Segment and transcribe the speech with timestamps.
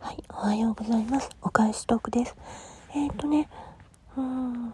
[0.00, 1.28] はい、おはようございます。
[1.42, 2.36] お返しトークです。
[2.94, 3.48] えっ、ー、とね、
[4.16, 4.72] うん、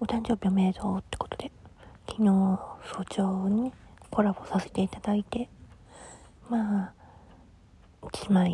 [0.00, 1.50] お誕生日おめでとうってことで、
[2.08, 2.28] 昨日
[2.84, 3.72] 早朝に
[4.10, 5.48] コラボさせていただいて、
[6.48, 6.92] まあ、
[8.12, 8.52] 一枚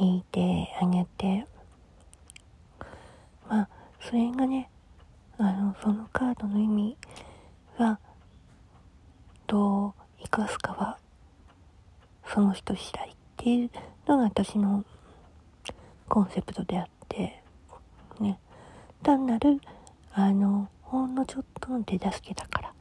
[0.00, 1.46] 引いてあげて、
[4.08, 4.70] それがね、
[5.36, 6.96] あの、そのカードの意味
[7.76, 7.98] は、
[9.48, 9.92] どう
[10.22, 10.98] 生かすかは、
[12.24, 13.70] その人次第っていう
[14.06, 14.84] のが私の
[16.08, 17.42] コンセプトであって、
[18.20, 18.38] ね、
[19.02, 19.60] 単なる、
[20.12, 22.72] あの、ほんのちょっとの手助けだから、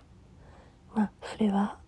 [0.94, 1.80] まあ、それは、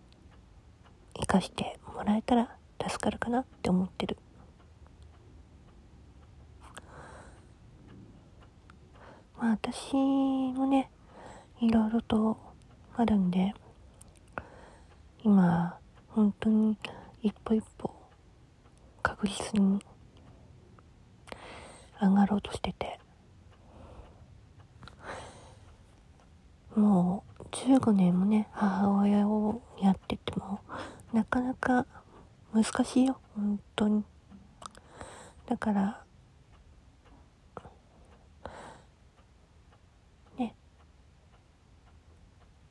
[1.14, 4.18] 生かしてもらえたら助かるかなって思ってる。
[9.40, 10.90] まあ、私もね、
[11.60, 12.38] いろいろと
[12.96, 13.54] あるんで、
[15.24, 15.78] 今、
[16.10, 16.78] 本当に
[17.22, 17.92] 一歩一歩
[19.02, 19.80] 確実に
[22.02, 23.00] 上がろうとしてて
[26.76, 30.60] もう15年もね母親をやってても
[31.14, 31.86] なかなか
[32.54, 34.04] 難しいよ本当に。
[35.48, 36.04] だから
[40.38, 40.56] ね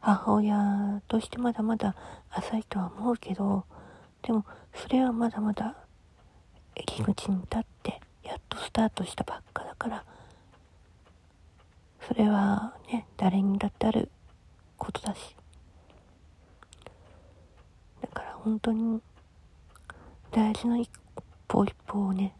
[0.06, 1.96] 母親としてまだまだ
[2.30, 3.64] 浅いとは思うけど
[4.22, 5.74] でもそれはまだまだ
[6.76, 10.04] 入り口に立ってやっとスタートしたばっかだから
[12.06, 14.08] それはね誰にだってある
[14.78, 15.34] ことだし。
[18.00, 19.00] だから本当に
[20.30, 20.88] 大事な一
[21.48, 22.32] 歩一歩をね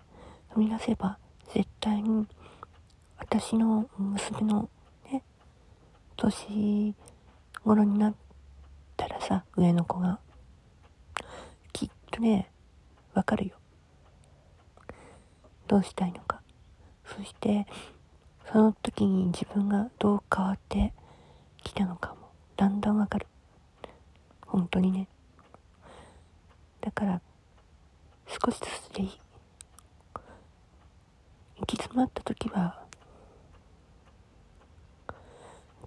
[0.55, 1.19] 踏み出せば
[1.53, 2.29] 絶対に
[3.19, 4.69] 私の娘の
[5.11, 5.25] ね
[6.17, 6.95] 年
[7.67, 8.15] 頃になっ
[8.97, 10.21] たらさ上の子が
[11.73, 12.49] きっとね
[13.13, 13.57] わかるよ。
[15.67, 16.43] どうしたいのか。
[17.05, 17.67] そして
[18.53, 20.93] その時に自分がどう変わって
[21.65, 23.27] きたのかもだんだんわかる。
[24.47, 25.09] 本当にね。
[26.81, 27.21] だから
[28.29, 29.21] 少しずつでいい
[31.57, 32.86] 行き詰まった時は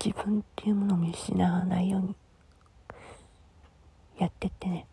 [0.04, 2.16] 自分っていうものを見失わないように
[4.18, 4.89] やってってね。